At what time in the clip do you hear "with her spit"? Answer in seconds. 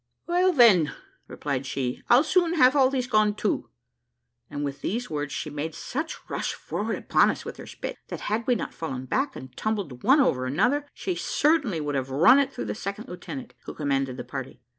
7.45-7.97